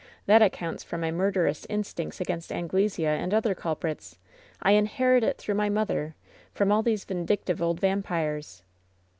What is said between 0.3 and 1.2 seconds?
accounts for my